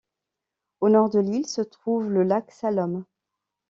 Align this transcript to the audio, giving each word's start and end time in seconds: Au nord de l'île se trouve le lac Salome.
Au 0.79 0.89
nord 0.89 1.11
de 1.11 1.19
l'île 1.19 1.45
se 1.45 1.61
trouve 1.61 2.09
le 2.09 2.23
lac 2.23 2.49
Salome. 2.49 3.05